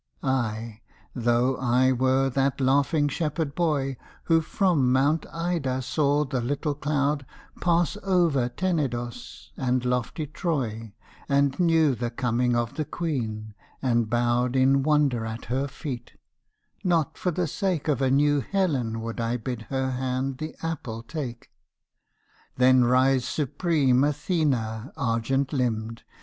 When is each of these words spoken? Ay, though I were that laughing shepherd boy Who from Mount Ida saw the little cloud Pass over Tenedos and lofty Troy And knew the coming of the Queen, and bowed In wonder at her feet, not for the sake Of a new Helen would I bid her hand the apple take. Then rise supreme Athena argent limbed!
Ay, 0.23 0.81
though 1.13 1.57
I 1.57 1.91
were 1.91 2.27
that 2.31 2.59
laughing 2.59 3.07
shepherd 3.07 3.53
boy 3.53 3.97
Who 4.23 4.41
from 4.41 4.91
Mount 4.91 5.27
Ida 5.31 5.83
saw 5.83 6.25
the 6.25 6.41
little 6.41 6.73
cloud 6.73 7.23
Pass 7.61 7.97
over 8.01 8.49
Tenedos 8.49 9.51
and 9.57 9.85
lofty 9.85 10.25
Troy 10.25 10.95
And 11.29 11.59
knew 11.59 11.93
the 11.93 12.09
coming 12.09 12.55
of 12.55 12.77
the 12.77 12.83
Queen, 12.85 13.53
and 13.79 14.09
bowed 14.09 14.55
In 14.55 14.81
wonder 14.81 15.23
at 15.23 15.45
her 15.53 15.67
feet, 15.67 16.13
not 16.83 17.15
for 17.15 17.29
the 17.29 17.45
sake 17.45 17.87
Of 17.87 18.01
a 18.01 18.09
new 18.09 18.39
Helen 18.41 19.01
would 19.01 19.19
I 19.21 19.37
bid 19.37 19.67
her 19.69 19.91
hand 19.91 20.39
the 20.39 20.55
apple 20.63 21.03
take. 21.03 21.51
Then 22.57 22.85
rise 22.85 23.23
supreme 23.23 24.03
Athena 24.03 24.93
argent 24.97 25.53
limbed! 25.53 26.01